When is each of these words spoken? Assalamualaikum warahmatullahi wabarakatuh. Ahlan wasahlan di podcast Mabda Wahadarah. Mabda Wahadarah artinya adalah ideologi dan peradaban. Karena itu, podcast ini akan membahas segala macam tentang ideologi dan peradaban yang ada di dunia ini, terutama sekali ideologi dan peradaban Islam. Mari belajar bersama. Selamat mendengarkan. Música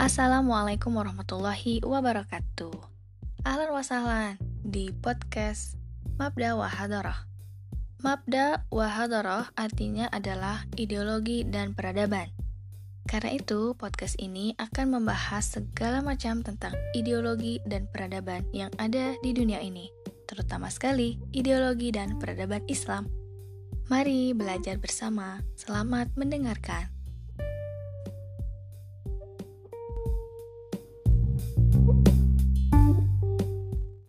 Assalamualaikum 0.00 0.96
warahmatullahi 0.96 1.84
wabarakatuh. 1.84 2.72
Ahlan 3.44 3.68
wasahlan 3.68 4.40
di 4.64 4.96
podcast 4.96 5.76
Mabda 6.16 6.56
Wahadarah. 6.56 7.28
Mabda 8.00 8.64
Wahadarah 8.72 9.52
artinya 9.60 10.08
adalah 10.08 10.64
ideologi 10.80 11.44
dan 11.44 11.76
peradaban. 11.76 12.32
Karena 13.04 13.36
itu, 13.36 13.76
podcast 13.76 14.16
ini 14.16 14.56
akan 14.56 14.96
membahas 14.96 15.60
segala 15.60 16.00
macam 16.00 16.40
tentang 16.40 16.72
ideologi 16.96 17.60
dan 17.68 17.84
peradaban 17.92 18.48
yang 18.56 18.72
ada 18.80 19.20
di 19.20 19.36
dunia 19.36 19.60
ini, 19.60 19.92
terutama 20.24 20.72
sekali 20.72 21.20
ideologi 21.36 21.92
dan 21.92 22.16
peradaban 22.16 22.64
Islam. 22.72 23.04
Mari 23.92 24.32
belajar 24.32 24.80
bersama. 24.80 25.44
Selamat 25.60 26.08
mendengarkan. 26.16 26.99
Música 31.92 32.69